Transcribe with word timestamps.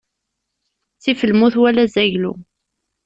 Ttif 0.97 1.19
lmut 1.29 1.55
wala 1.61 1.81
azaglu. 1.87 2.31